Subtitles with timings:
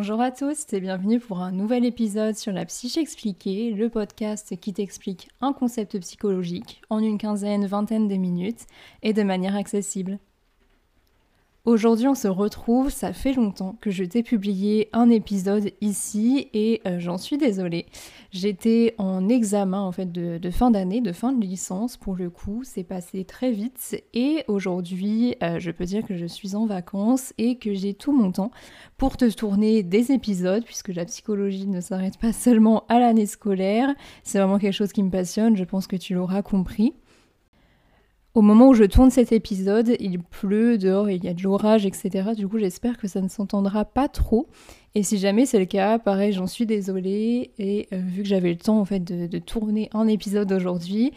[0.00, 4.58] Bonjour à tous et bienvenue pour un nouvel épisode sur la psyché expliquée, le podcast
[4.58, 8.64] qui t'explique un concept psychologique en une quinzaine, vingtaine de minutes
[9.02, 10.18] et de manière accessible.
[11.66, 12.88] Aujourd'hui, on se retrouve.
[12.88, 17.84] Ça fait longtemps que je t'ai publié un épisode ici et euh, j'en suis désolée.
[18.30, 22.62] J'étais en examen en fait de, fin d'année, de fin de licence pour le coup.
[22.64, 27.34] C'est passé très vite et aujourd'hui, euh, je peux dire que je suis en vacances
[27.36, 28.52] et que j'ai tout mon temps
[28.96, 33.94] pour te tourner des épisodes puisque la psychologie ne s'arrête pas seulement à l'année scolaire.
[34.24, 35.58] C'est vraiment quelque chose qui me passionne.
[35.58, 36.94] Je pense que tu l'auras compris.
[38.32, 41.84] Au moment où je tourne cet épisode, il pleut dehors, il y a de l'orage,
[41.84, 42.30] etc.
[42.36, 44.46] Du coup, j'espère que ça ne s'entendra pas trop.
[44.94, 47.50] Et si jamais c'est le cas, pareil, j'en suis désolée.
[47.58, 51.12] Et euh, vu que j'avais le temps en fait de, tourner un épisode aujourd'hui,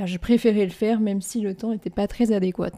[0.00, 2.72] euh, je préférais le faire même si le temps n'était pas très adéquat.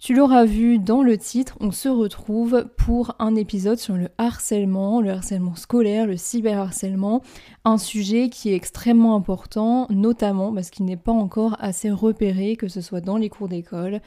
[0.00, 5.02] Tu l'auras vu dans le titre, on se retrouve pour un épisode sur le harcèlement,
[5.02, 7.20] le harcèlement scolaire, le cyberharcèlement,
[7.66, 12.66] un sujet qui est extrêmement important, notamment parce qu'il n'est pas encore assez repéré, que
[12.66, 14.00] ce soit dans les cours d'école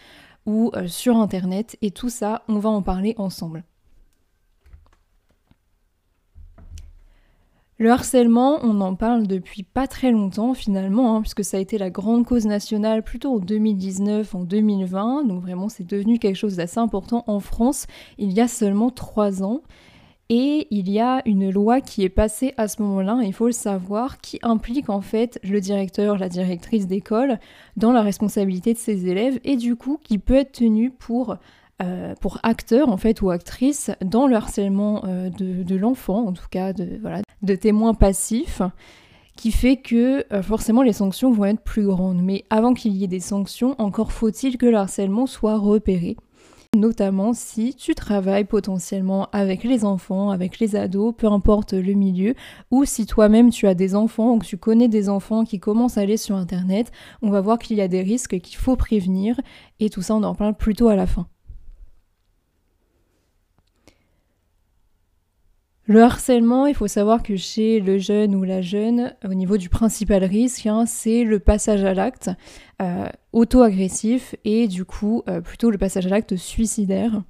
[0.48, 3.64] ou euh, sur Internet, et tout ça, on va en parler ensemble.
[7.80, 11.80] Le harcèlement, on en parle depuis pas très longtemps finalement, hein, puisque ça a été
[11.80, 16.58] la grande cause nationale plutôt en 2019, en 2020, donc vraiment c'est devenu quelque chose
[16.58, 17.88] d'assez important en France
[18.20, 19.62] il y a seulement trois ans.
[20.30, 23.52] Et il y a une loi qui est passée à ce moment-là, il faut le
[23.52, 27.40] savoir, qui implique en fait le directeur, la directrice d'école
[27.76, 31.38] dans la responsabilité de ses élèves et du coup qui peut être tenu pour
[31.82, 36.46] euh, pour acteur en fait ou actrice dans le harcèlement euh, de, l'enfant, en tout
[36.52, 38.62] cas de, voilà, de témoins passifs,
[39.36, 42.22] qui fait que euh, forcément les sanctions vont être plus grandes.
[42.22, 46.16] Mais avant qu'il y ait des sanctions, encore faut-il que le harcèlement soit repéré.
[46.76, 52.36] Notamment si tu travailles potentiellement avec les enfants, avec les ados, peu importe le milieu,
[52.70, 55.98] ou si toi-même tu as des enfants ou que tu connais des enfants qui commencent
[55.98, 56.92] à aller sur Internet,
[57.24, 59.40] on va voir qu'il y a des risques qu'il faut prévenir
[59.80, 61.28] et tout ça on en parle plutôt à la fin.
[65.86, 69.68] Le harcèlement, il faut savoir que chez le jeune ou la jeune, au niveau du
[69.68, 72.30] principal risque, hein, c'est le passage à l'acte
[72.82, 77.24] euh, auto-agressif et du coup euh, plutôt le passage à l'acte suicidaire.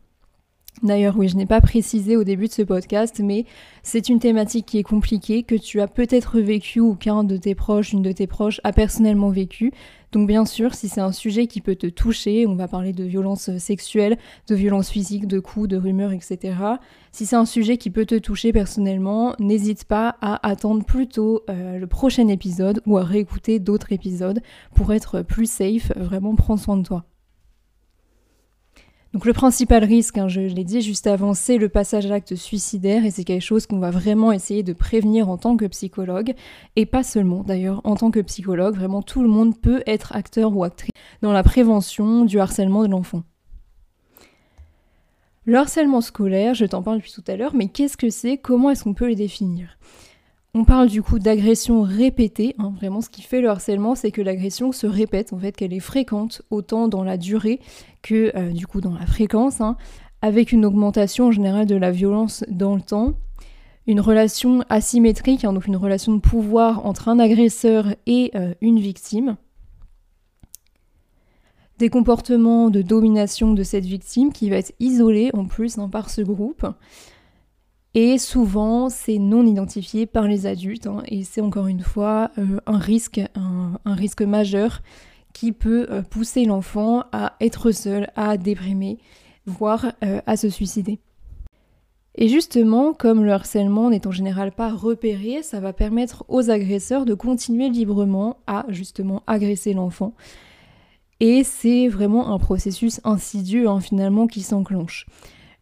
[0.81, 3.45] D'ailleurs, oui, je n'ai pas précisé au début de ce podcast, mais
[3.84, 7.53] c'est une thématique qui est compliquée, que tu as peut-être vécu ou qu'un de tes
[7.53, 9.72] proches, une de tes proches a personnellement vécu.
[10.11, 13.03] Donc bien sûr, si c'est un sujet qui peut te toucher, on va parler de
[13.03, 14.17] violences sexuelles,
[14.47, 16.56] de violences physiques, de coups, de rumeurs, etc.
[17.11, 21.78] Si c'est un sujet qui peut te toucher personnellement, n'hésite pas à attendre plutôt euh,
[21.78, 24.41] le prochain épisode ou à réécouter d'autres épisodes
[24.75, 27.05] pour être plus safe, vraiment prends soin de toi.
[29.13, 32.34] Donc le principal risque, hein, je l'ai dit juste avant, c'est le passage à l'acte
[32.34, 36.34] suicidaire et c'est quelque chose qu'on va vraiment essayer de prévenir en tant que psychologue
[36.75, 37.44] et pas seulement.
[37.44, 40.90] D'ailleurs en tant que psychologue, vraiment tout le monde peut être acteur ou actrice
[41.22, 43.22] dans la prévention du harcèlement de l'enfant.
[45.46, 48.38] Le harcèlement scolaire, je t'en parle depuis tout à l'heure, mais qu'est-ce que c'est?
[48.38, 49.78] Comment est-ce qu'on peut le définir?
[50.56, 52.56] On parle du coup d'agression répétée.
[52.59, 52.74] Hein.
[52.75, 55.80] Vraiment, ce qui fait le harcèlement, c'est que l'agression se répète, en fait, qu'elle est
[55.80, 57.59] fréquente, autant dans la durée
[58.03, 59.78] que euh, du coup dans la fréquence, hein,
[60.22, 63.14] avec une augmentation en général de la violence dans le temps.
[63.88, 68.80] Une relation asymétrique, hein, donc une relation de pouvoir entre un agresseur et euh, une
[68.80, 69.38] victime.
[71.80, 76.22] Des comportements de domination de cette victime qui va être isolée en plus par ce
[76.22, 76.66] groupe.
[77.95, 82.59] Et souvent, c'est non identifié par les adultes, hein, et c'est encore une fois euh,
[82.65, 84.81] un risque, majeur
[85.33, 88.97] qui peut euh, pousser l'enfant à être seul, à déprimer,
[89.45, 90.99] voire euh, à se suicider.
[92.15, 97.05] Et justement, comme le harcèlement n'est en général pas repéré, ça va permettre aux agresseurs
[97.05, 100.13] de continuer librement à justement agresser l'enfant.
[101.19, 105.05] Et c'est vraiment un processus insidieux hein, finalement qui s'enclenche.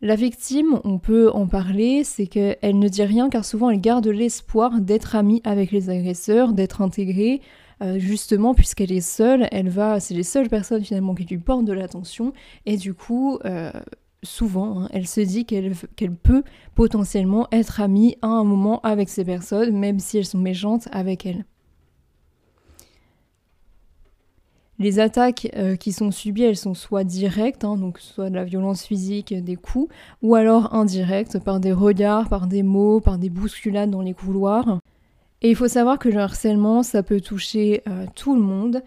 [0.03, 4.07] La victime, on peut en parler, c'est qu'elle ne dit rien car souvent elle garde
[4.07, 7.39] l'espoir d'être amie avec les agresseurs, d'être intégrée,
[7.83, 11.65] euh, justement puisqu'elle est seule, elle va, c'est les seules personnes finalement qui lui portent
[11.65, 12.33] de l'attention
[12.65, 13.71] et du coup, euh,
[14.23, 16.43] souvent, hein, elle se dit qu'elle peut
[16.73, 21.27] potentiellement être amie à un moment avec ces personnes, même si elles sont méchantes avec
[21.27, 21.45] elle.
[24.81, 28.43] Les attaques euh, qui sont subies, elles sont soit directes, hein, donc soit de la
[28.43, 29.93] violence physique, des coups,
[30.23, 34.79] ou alors indirectes, par des regards, par des mots, par des bousculades dans les couloirs.
[35.43, 38.81] Et il faut savoir que le harcèlement, ça peut toucher euh, tout le monde.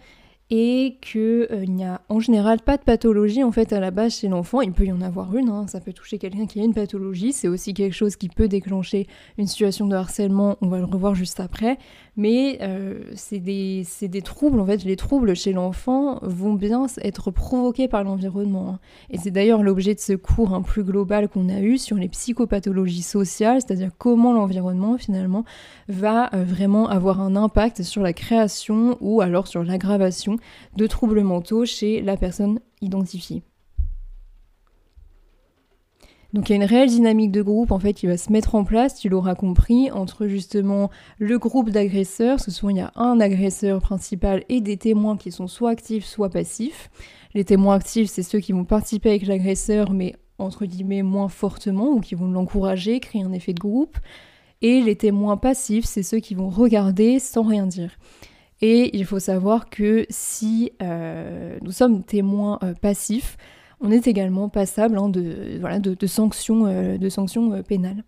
[0.51, 4.17] Et qu'il euh, n'y a en général pas de pathologie en fait à la base
[4.17, 4.61] chez l'enfant.
[4.61, 5.65] Il peut y en avoir une, hein.
[5.67, 9.07] ça peut toucher quelqu'un qui a une pathologie, c'est aussi quelque chose qui peut déclencher
[9.39, 11.79] une situation de harcèlement, on va le revoir juste après,
[12.15, 17.31] mais euh, c'est des, des, troubles, en fait les troubles chez l'enfant vont bien être
[17.31, 18.69] provoqués par l'environnement.
[18.69, 18.79] Hein.
[19.09, 22.07] Et c'est d'ailleurs l'objet de ce cours un plus global qu'on a eu sur les
[22.07, 25.43] psychopathologies sociales, c'est-à-dire comment l'environnement finalement
[25.87, 30.34] va euh, vraiment avoir un impact sur la création ou alors sur l'aggravation
[30.75, 33.43] de troubles mentaux chez la personne identifiée.
[36.35, 38.55] Donc il y a une réelle dynamique de groupe en fait qui va se mettre
[38.55, 42.91] en place, tu l'auras compris, entre justement le groupe d'agresseurs, ce sont il y a
[42.97, 46.89] un agresseur principal et des témoins qui sont soit actifs soit passifs.
[47.33, 51.91] Les témoins actifs, c'est ceux qui vont participer avec l'agresseur mais entre guillemets moins fortement
[51.91, 53.97] ou qui vont l'encourager, créer un effet de groupe.
[54.61, 57.91] Et les témoins passifs, c'est ceux qui vont regarder sans rien dire.
[58.61, 63.37] Et il faut savoir que si euh, nous sommes témoins euh, passifs,
[63.81, 68.03] on est également passable hein, de, voilà, de, sanctions, euh, de sanctions pénales.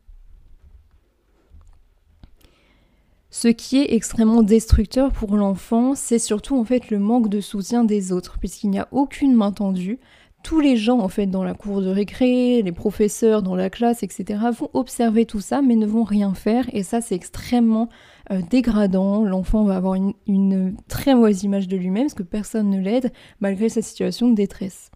[3.30, 7.84] Ce qui est extrêmement destructeur pour l'enfant, c'est surtout en fait le manque de soutien
[7.84, 10.00] des autres, puisqu'il n'y a aucune main tendue.
[10.44, 14.02] Tous les gens en fait dans la cour de récré, les professeurs dans la classe,
[14.02, 14.40] etc.
[14.58, 17.90] vont observer tout ça, mais ne vont rien faire, et ça c'est extrêmement
[18.32, 22.80] euh, dégradant, l'enfant va avoir une, très mauvaise image de lui-même parce que personne ne
[22.80, 24.92] l'aide malgré sa situation de détresse.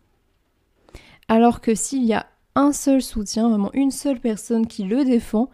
[1.28, 2.26] Alors que s'il y a
[2.56, 5.50] un seul soutien, vraiment une seule personne qui le défend,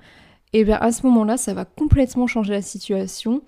[0.54, 3.42] et eh bien à ce moment-là, ça va complètement changer la situation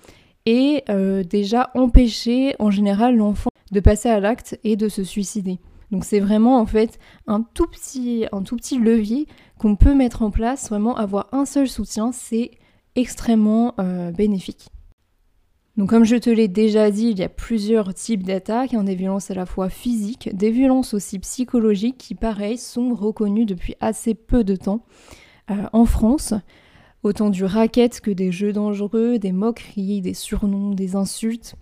[0.46, 5.60] et euh, déjà empêcher en général l'enfant de passer à l'acte et de se suicider.
[5.92, 9.28] Donc c'est vraiment en fait un tout petit, un tout petit levier
[9.58, 12.52] qu'on peut mettre en place, vraiment avoir un seul soutien, c'est
[13.00, 14.70] extrêmement euh, bénéfique.
[15.78, 18.96] Donc comme je te l'ai déjà dit, il y a plusieurs types d'attaques, hein, des
[18.96, 24.14] violences à la fois physiques, des violences aussi psychologiques qui, pareil, sont reconnues depuis assez
[24.14, 24.84] peu de temps
[25.50, 26.34] euh, en France.
[27.02, 31.56] Autant du racket que des jeux dangereux, des moqueries, des surnoms, des insultes,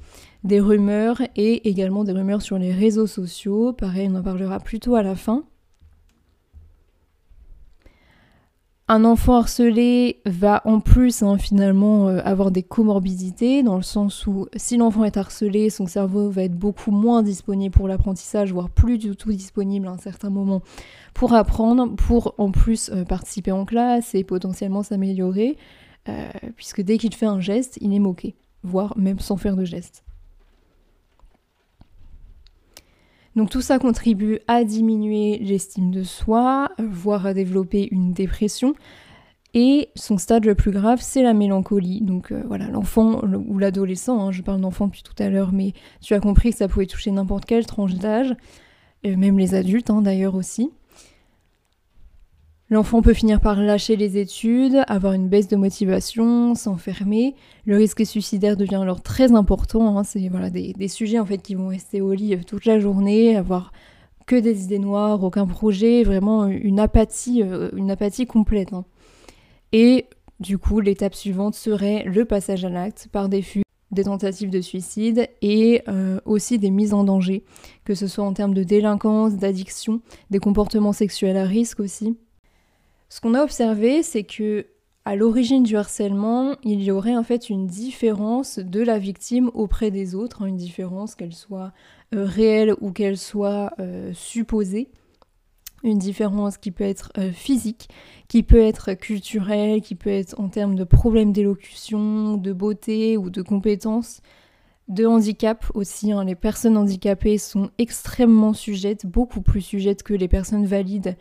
[0.43, 3.71] des rumeurs et également des rumeurs sur les réseaux sociaux.
[3.71, 5.43] Pareil, on en parlera plutôt à la fin.
[8.89, 14.25] Un enfant harcelé va en plus hein, finalement euh, avoir des comorbidités, dans le sens
[14.27, 18.69] où si l'enfant est harcelé, son cerveau va être beaucoup moins disponible pour l'apprentissage, voire
[18.69, 20.61] plus du tout disponible à un certain moment
[21.13, 25.57] pour apprendre, pour en plus euh, participer en classe et potentiellement s'améliorer,
[26.07, 29.65] euh, puisque dès qu'il fait un geste, il est moqué, voire même sans faire de
[29.65, 30.05] geste.
[33.37, 38.73] Donc tout ça contribue à diminuer l'estime de soi, voire à développer une dépression.
[39.53, 42.01] Et son stade le plus grave, c'est la mélancolie.
[42.01, 45.73] Donc euh, voilà, l'enfant ou l'adolescent, hein, je parle d'enfant depuis tout à l'heure, mais
[46.01, 48.35] tu as compris que ça pouvait toucher n'importe quelle tranche d'âge,
[49.03, 50.71] même les adultes hein, d'ailleurs aussi.
[52.69, 57.33] L'enfant peut finir par lâcher les études, avoir une baisse de motivation, s'enfermer.
[57.65, 59.97] Le risque suicidaire devient alors très important.
[59.97, 60.03] Hein.
[60.03, 63.37] C'est voilà, des, sujets en fait qui vont rester au lit euh, toute la journée,
[63.37, 63.71] avoir
[64.25, 68.73] que des idées noires, aucun projet, vraiment une apathie, euh, une apathie complète.
[68.73, 68.83] Hein.
[69.71, 70.07] Et
[70.41, 73.43] du coup, l'étape suivante serait le passage à l'acte par des
[73.91, 77.45] des tentatives de suicide et euh, aussi des mises en danger,
[77.85, 82.17] que ce soit en termes de délinquance, d'addiction, des comportements sexuels à risque aussi.
[83.09, 84.67] Ce qu'on a observé, c'est que
[85.05, 89.89] à l'origine du harcèlement, il y aurait en fait une différence de la victime auprès
[89.89, 91.71] des autres, hein, une différence qu'elle soit
[92.13, 94.89] euh, réelle ou qu'elle soit euh, supposée,
[95.83, 97.87] une différence qui peut être euh, physique,
[98.27, 103.29] qui peut être culturelle, qui peut être en termes de problèmes d'élocution, de beauté ou
[103.29, 104.21] de compétences,
[104.89, 106.11] de handicap aussi.
[106.11, 106.25] Hein.
[106.25, 111.15] Les personnes handicapées sont extrêmement sujettes, beaucoup plus sujettes que les personnes valides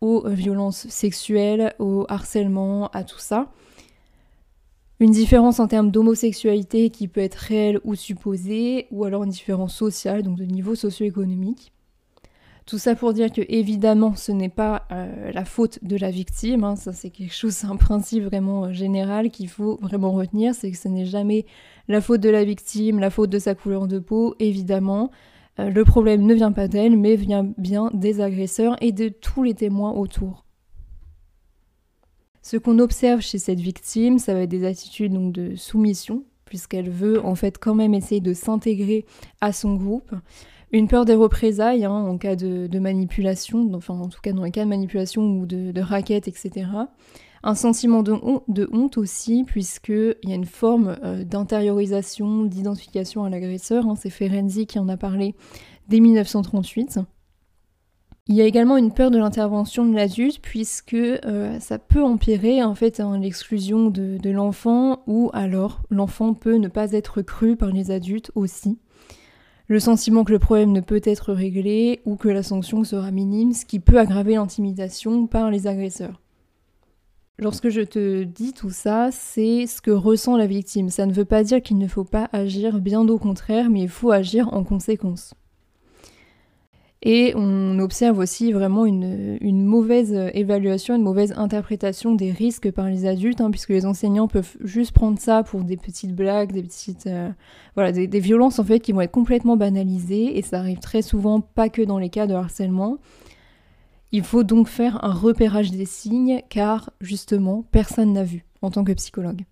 [0.00, 3.52] aux violences sexuelles, au harcèlement, à tout ça.
[4.98, 9.74] Une différence en termes d'homosexualité qui peut être réelle ou supposée, ou alors une différence
[9.74, 11.72] sociale, donc de niveau socio-économique.
[12.66, 16.62] Tout ça pour dire que évidemment ce n'est pas euh, la faute de la victime,
[16.62, 16.76] hein.
[16.76, 20.76] ça c'est quelque chose, un principe vraiment euh, général qu'il faut vraiment retenir, c'est que
[20.76, 21.46] ce n'est jamais
[21.88, 25.10] la faute de la victime, la faute de sa couleur de peau, évidemment.
[25.60, 29.42] Euh, le problème ne vient pas d'elle, mais vient bien des agresseurs et de tous
[29.42, 30.44] les témoins autour.
[32.42, 37.24] Ce qu'on observe chez cette victime, ça va être des attitudes de soumission, puisqu'elle veut
[37.24, 39.04] en fait quand même essayer de s'intégrer
[39.40, 40.14] à son groupe.
[40.72, 44.52] Une peur des représailles hein, en cas de, manipulation, enfin en tout cas dans les
[44.52, 46.66] cas de manipulation ou de, de raquettes, etc.
[47.42, 53.86] Un sentiment de, honte aussi, puisqu'il y a une forme euh, d'intériorisation, d'identification à l'agresseur.
[53.86, 55.34] Hein, c'est Ferenczi qui en a parlé
[55.88, 57.00] dès 1938.
[58.26, 62.62] Il y a également une peur de l'intervention de l'adulte puisque euh, ça peut empirer
[62.62, 67.90] en fait l'exclusion de l'enfant ou alors l'enfant peut ne pas être cru par les
[67.90, 68.78] adultes aussi.
[69.66, 73.52] Le sentiment que le problème ne peut être réglé ou que la sanction sera minime,
[73.52, 76.20] ce qui peut aggraver l'intimidation par les agresseurs.
[77.40, 80.90] Lorsque je te dis tout ça, c'est ce que ressent la victime.
[80.90, 83.88] Ça ne veut pas dire qu'il ne faut pas agir, bien au contraire, mais il
[83.88, 85.32] faut agir en conséquence.
[87.02, 93.06] Et on observe aussi vraiment une, mauvaise évaluation, une mauvaise interprétation des risques par les
[93.06, 97.06] adultes, hein, puisque les enseignants peuvent juste prendre ça pour des petites blagues, des petites,
[97.06, 97.30] euh,
[97.74, 101.70] voilà, violences en fait qui vont être complètement banalisées, et ça arrive très souvent, pas
[101.70, 102.98] que dans les cas de harcèlement,
[104.12, 108.84] il faut donc faire un repérage des signes car justement personne n'a vu en tant
[108.84, 109.44] que psychologue.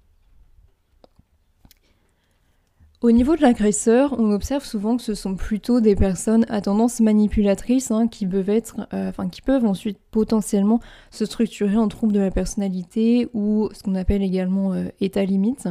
[3.00, 6.98] Au niveau de l'agresseur, on observe souvent que ce sont plutôt des personnes à tendance
[6.98, 10.80] manipulatrice hein, qui, peuvent être, euh, qui peuvent ensuite potentiellement
[11.12, 15.68] se structurer en troubles de la personnalité ou ce qu'on appelle également euh, état limite.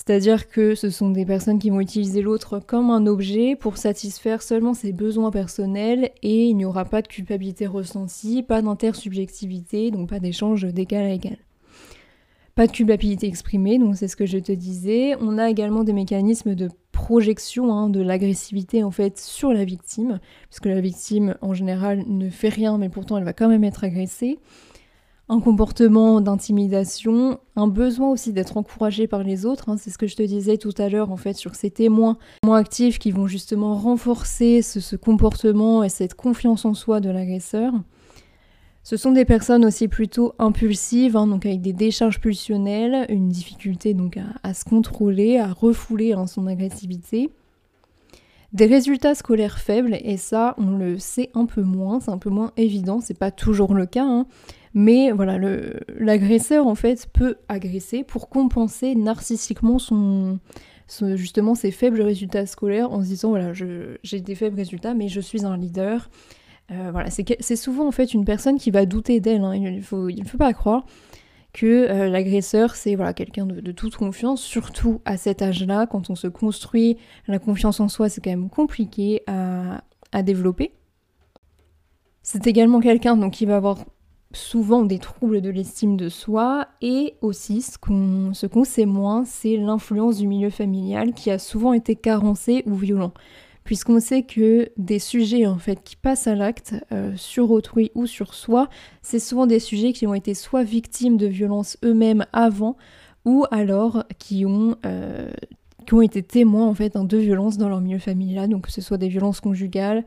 [0.00, 4.40] C'est-à-dire que ce sont des personnes qui vont utiliser l'autre comme un objet pour satisfaire
[4.40, 10.08] seulement ses besoins personnels et il n'y aura pas de culpabilité ressentie, pas d'intersubjectivité, donc
[10.08, 11.36] pas d'échange d'égal à égal.
[12.54, 15.16] Pas de culpabilité exprimée, donc c'est ce que je te disais.
[15.20, 20.18] On a également des mécanismes de projection hein, de l'agressivité en fait sur la victime,
[20.48, 23.84] puisque la victime en général ne fait rien mais pourtant elle va quand même être
[23.84, 24.38] agressée
[25.30, 29.68] un comportement d'intimidation, un besoin aussi d'être encouragé par les autres.
[29.68, 29.76] Hein.
[29.78, 32.58] c'est ce que je te disais tout à l'heure en fait sur ces témoins moins
[32.58, 37.72] actifs qui vont justement renforcer ce, comportement et cette confiance en soi de l'agresseur.
[38.82, 43.94] Ce sont des personnes aussi plutôt impulsives, hein, donc avec des décharges pulsionnelles, une difficulté
[43.94, 47.30] donc à, se contrôler, à refouler hein, son agressivité.
[48.52, 52.30] Des résultats scolaires faibles, et ça on le sait un peu moins, c'est un peu
[52.30, 54.24] moins évident, c'est pas toujours le cas.
[54.72, 55.38] Mais voilà,
[55.98, 60.38] l'agresseur en fait peut agresser pour compenser narcissiquement son,
[61.16, 65.20] justement ses faibles résultats scolaires en se disant voilà, j'ai des faibles résultats, mais je
[65.20, 66.08] suis un leader.
[66.70, 69.42] Euh, voilà, c'est souvent en fait une personne qui va douter d'elle.
[69.42, 69.54] Hein.
[69.56, 70.86] Il ne faut, il faut pas croire
[71.52, 76.14] que euh, l'agresseur c'est voilà quelqu'un de, toute confiance, surtout à cet âge-là, quand on
[76.14, 76.96] se construit
[77.26, 80.72] la confiance en soi, c'est quand même compliqué à, à développer.
[82.22, 83.84] C'est également quelqu'un qui va avoir
[84.32, 90.18] souvent des troubles de l'estime de soi et aussi ce qu'on sait moins, c'est l'influence
[90.18, 93.12] du milieu familial qui a souvent été carencé ou violent.
[93.64, 98.06] Puisqu'on sait que des sujets en fait qui passent à l'acte euh, sur autrui ou
[98.06, 98.68] sur soi,
[99.02, 102.76] c'est souvent des sujets qui ont été soit victimes de violences eux-mêmes avant
[103.24, 105.30] ou alors qui ont, euh,
[105.86, 108.80] qui ont été témoins en fait de violences dans leur milieu familial, donc que ce
[108.80, 110.04] soit des violences conjugales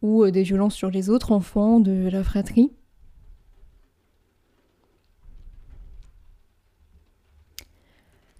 [0.00, 2.72] ou euh, des violences sur les autres enfants de la fratrie.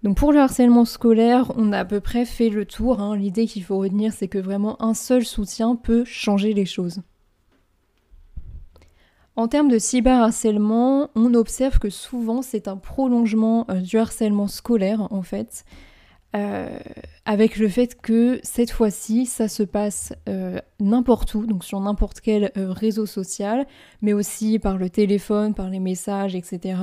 [0.05, 3.01] Donc pour le harcèlement scolaire, on a à peu près fait le tour.
[3.01, 3.15] Hein.
[3.15, 7.01] L'idée qu'il faut retenir, c'est que vraiment un seul soutien peut changer les choses.
[9.35, 15.11] En termes de cyberharcèlement, on observe que souvent c'est un prolongement euh, du harcèlement scolaire
[15.11, 15.65] en fait,
[16.35, 16.77] euh,
[17.25, 22.21] avec le fait que cette fois-ci ça se passe euh, n'importe où, donc sur n'importe
[22.21, 23.65] quel réseau social,
[24.03, 26.75] mais aussi par le téléphone, par les messages, etc.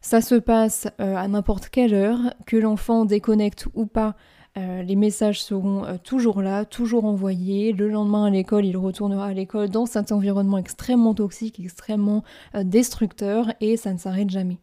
[0.00, 4.14] Ça se passe euh, à n'importe quelle heure, que l'enfant déconnecte ou pas,
[4.56, 7.72] euh, les messages seront euh, toujours là, toujours envoyés.
[7.72, 12.22] Le lendemain à l'école, il retournera à l'école dans cet environnement extrêmement toxique, extrêmement
[12.54, 14.58] destructeur, et ça ne s'arrête jamais.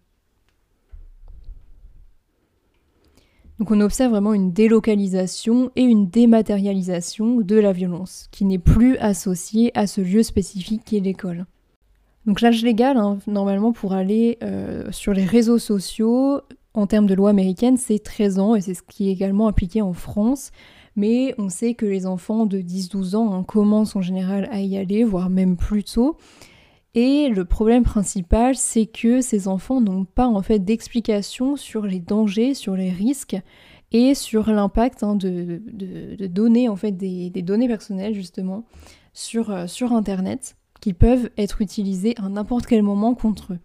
[3.60, 8.98] Donc on observe vraiment une délocalisation et une dématérialisation de la violence, qui n'est plus
[8.98, 11.46] associée à ce lieu spécifique qui est l'école.
[12.26, 16.42] Donc l'âge légal, hein, normalement, pour aller euh, sur les réseaux sociaux,
[16.74, 19.82] en termes de loi américaine, c'est 13 ans et c'est ce qui est également appliqué
[19.82, 20.52] en France.
[20.96, 24.78] Mais on sait que les enfants de 10-12 ans hein, commencent en général à y
[24.78, 26.18] aller, voire même plus tôt.
[26.96, 32.00] Et le problème principal, c'est que ces enfants n'ont pas en fait d'explication sur les
[32.00, 33.36] dangers, sur les risques
[33.92, 35.62] et sur l'impact hein, de,
[36.28, 38.66] donner en fait des, données personnelles justement
[39.14, 43.60] sur, euh, sur Internet qui peuvent être utilisés à n'importe quel moment contre eux.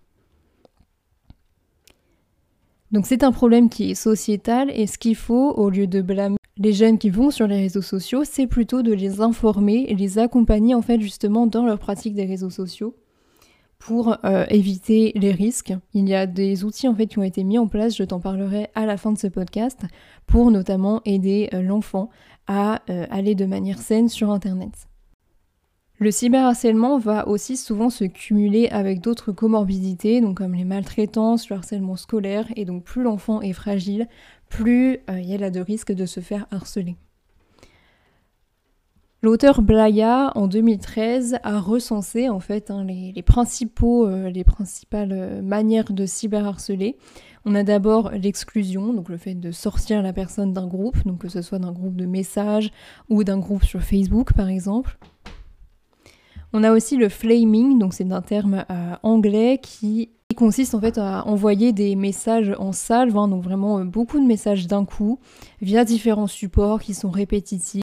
[2.92, 6.38] Donc c'est un problème qui est sociétal et ce qu'il faut, au lieu de blâmer
[6.56, 10.18] les jeunes qui vont sur les réseaux sociaux, c'est plutôt de les informer et les
[10.18, 12.96] accompagner en fait justement dans leur pratique des réseaux sociaux
[13.78, 15.74] pour euh, éviter les risques.
[15.92, 18.20] Il y a des outils en fait qui ont été mis en place, je t'en
[18.20, 19.82] parlerai à la fin de ce podcast,
[20.26, 22.08] pour notamment aider euh, l'enfant
[22.46, 24.89] à euh, aller de manière saine sur Internet.
[26.00, 31.57] Le cyberharcèlement va aussi souvent se cumuler avec d'autres comorbidités, donc comme les maltraitances, le
[31.57, 34.09] harcèlement scolaire, et donc plus l'enfant est fragile,
[34.49, 36.97] plus il y a de risques de se faire harceler.
[39.23, 45.42] L'auteur Blaya, en 2013, a recensé en fait hein, les, principaux, euh, les principales euh,
[45.42, 46.97] manières de cyberharceler.
[47.45, 51.42] On a d'abord l'exclusion, donc le fait de sortir la personne d'un groupe, que ce
[51.42, 52.71] soit d'un groupe de messages
[53.11, 54.97] ou d'un groupe sur Facebook par exemple.
[56.52, 60.99] On a aussi le flaming, donc c'est un terme euh, anglais qui consiste en fait
[60.99, 65.19] à envoyer des messages en salve, hein, donc vraiment beaucoup de messages d'un coup,
[65.61, 67.83] via différents supports qui sont répétitifs.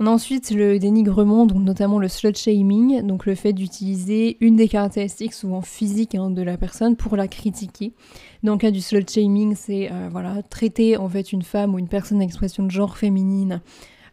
[0.00, 4.54] On a ensuite le dénigrement, donc notamment le slut shaming, donc le fait d'utiliser une
[4.54, 7.94] des caractéristiques souvent physiques hein, de la personne pour la critiquer.
[8.44, 11.88] Dans le cas du slut shaming, c'est euh, traiter en fait une femme ou une
[11.88, 13.60] personne d'expression de genre féminine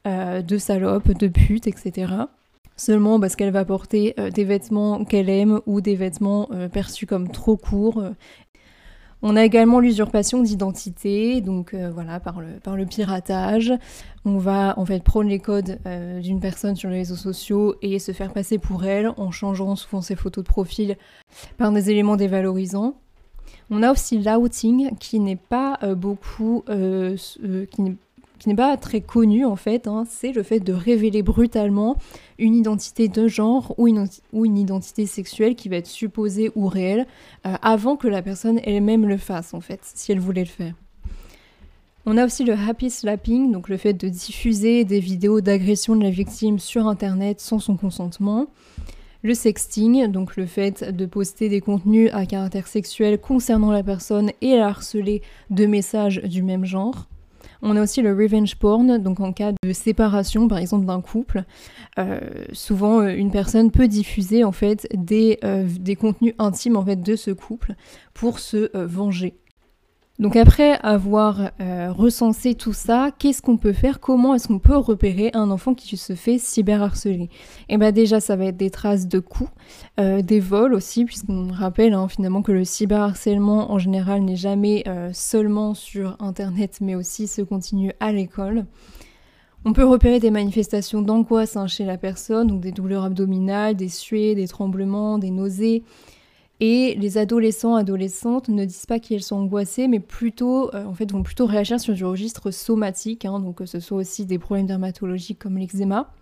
[0.07, 2.07] euh, de salope, de pute, etc.
[2.77, 7.29] Seulement parce qu'elle va porter euh, des vêtements qu'elle aime ou des vêtements perçus comme
[7.29, 8.03] trop courts
[9.27, 13.73] on a également l'usurpation d'identité, donc euh, voilà, par le, par le piratage.
[14.23, 17.97] On va en fait prendre les codes euh, d'une personne sur les réseaux sociaux et
[17.97, 20.95] se faire passer pour elle en changeant souvent ses photos de profil
[21.57, 22.99] par des éléments dévalorisants.
[23.71, 27.81] On a aussi l'outing qui n'est pas euh, beaucoup, qui
[28.39, 31.97] qui n'est pas très connu en fait, hein, c'est le fait de révéler brutalement
[32.37, 37.07] une identité de genre ou une, identité sexuelle qui va être supposée ou réelle
[37.45, 40.73] euh, avant que la personne elle-même le fasse en fait, si elle voulait le faire.
[42.07, 46.03] On a aussi le happy slapping, donc le fait de diffuser des vidéos d'agression de
[46.03, 48.47] la victime sur internet sans son consentement.
[49.23, 54.31] Le sexting, donc le fait de poster des contenus à caractère sexuel concernant la personne
[54.41, 57.07] et la harceler de messages du même genre.
[57.67, 61.45] On a aussi le revenge porn, donc en cas de séparation par exemple d'un couple,
[61.97, 62.19] euh,
[62.53, 67.01] souvent euh, une personne peut diffuser en fait des, euh, des contenus intimes en fait
[67.01, 67.73] de ce couple
[68.13, 69.33] pour se venger.
[70.17, 73.99] Donc après avoir euh, recensé tout ça, qu'est-ce qu'on peut faire?
[73.99, 77.29] Comment est-ce qu'on peut repérer un enfant qui se fait cyberharceler?
[77.67, 79.49] Eh bien déjà, ça va être des traces de coups,
[79.99, 84.83] euh, des vols aussi, puisqu'on rappelle hein, finalement que le cyberharcèlement en général n'est jamais
[84.87, 88.65] euh, seulement sur Internet, mais aussi se continue à l'école.
[89.65, 93.89] On peut repérer des manifestations d'angoisse hein, chez la personne, donc des douleurs abdominales, des
[93.89, 95.83] suées, des tremblements, des nausées,
[96.59, 101.11] et les adolescents, adolescentes ne disent pas qu'ils sont angoissés, mais plutôt, euh, en fait,
[101.11, 104.67] vont plutôt réagir sur du registre somatique, hein, donc que ce soit aussi des problèmes
[104.67, 106.13] dermatologiques comme l'eczéma.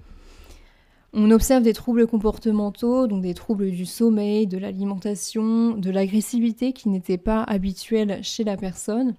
[1.16, 6.90] On observe des troubles comportementaux, donc des troubles du sommeil, de l'alimentation, de l'agressivité qui
[6.90, 9.14] n'étaient pas habituels chez la personne,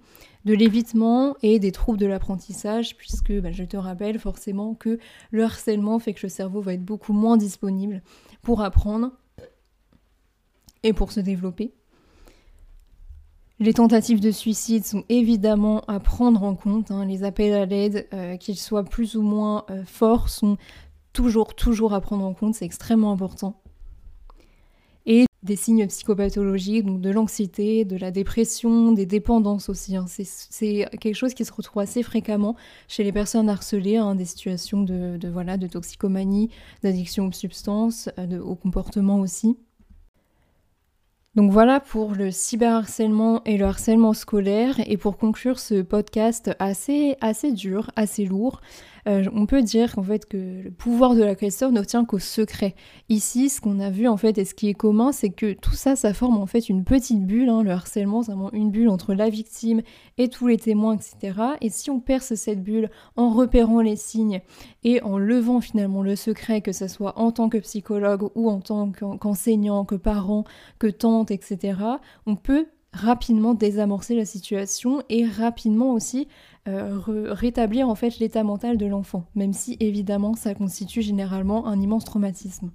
[0.44, 4.98] de l'évitement et des troubles de l'apprentissage, puisque bah, je te rappelle forcément que
[5.30, 8.02] le harcèlement fait que le cerveau va être beaucoup moins disponible
[8.42, 9.12] pour apprendre
[10.84, 11.72] et pour se développer.
[13.60, 16.90] Les tentatives de suicide sont évidemment à prendre en compte.
[16.90, 17.06] Hein.
[17.06, 20.56] Les appels à l'aide, euh, qu'ils soient plus ou moins euh, forts, sont
[21.12, 22.54] toujours, toujours à prendre en compte.
[22.54, 23.60] C'est extrêmement important.
[25.06, 29.94] Et des signes psychopathologiques, donc de l'anxiété, de la dépression, des dépendances aussi.
[29.94, 30.06] Hein.
[30.08, 32.56] C'est quelque chose qui se retrouve assez fréquemment
[32.88, 36.50] chez les personnes harcelées, hein, des situations de, voilà, de toxicomanie,
[36.82, 39.58] d'addiction aux substances, euh, au comportement aussi.
[41.34, 44.76] Donc voilà pour le cyberharcèlement et le harcèlement scolaire.
[44.86, 48.60] Et pour conclure ce podcast assez, assez dur, assez lourd,
[49.06, 52.74] euh, on peut dire qu'en fait que le pouvoir de l'agresseur ne tient qu'au secret.
[53.08, 55.74] Ici, ce qu'on a vu en fait et ce qui est commun, c'est que tout
[55.74, 57.48] ça, ça forme en fait une petite bulle.
[57.48, 57.62] Hein.
[57.62, 59.82] le harcèlement, c'est vraiment une bulle entre la victime
[60.18, 61.38] et tous les témoins, etc.
[61.60, 64.40] Et si on perce cette bulle en repérant les signes
[64.82, 68.60] et en levant finalement le secret, que ce soit en tant que psychologue ou en
[68.60, 70.44] tant qu'enseignant, que parent,
[70.78, 71.78] que tante, etc.,
[72.26, 76.28] on peut rapidement désamorcer la situation et rapidement aussi
[76.68, 81.80] euh, rétablir en fait l'état mental de l'enfant, même si évidemment ça constitue généralement un
[81.80, 82.70] immense traumatisme.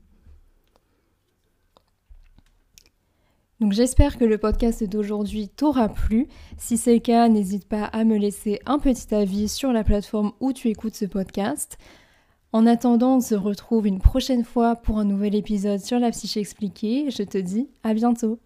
[3.59, 6.27] Donc j'espère que le podcast d'aujourd'hui t'aura plu.
[6.57, 10.31] Si c'est le cas, n'hésite pas à me laisser un petit avis sur la plateforme
[10.39, 11.77] où tu écoutes ce podcast.
[12.53, 16.39] En attendant, on se retrouve une prochaine fois pour un nouvel épisode sur la psyché
[16.39, 17.11] expliquée.
[17.11, 18.39] Je te dis à bientôt.